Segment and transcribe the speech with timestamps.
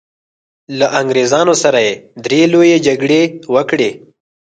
[0.77, 1.93] له انګریزانو سره یې
[2.25, 3.21] درې لويې جګړې
[3.53, 3.89] وکړې.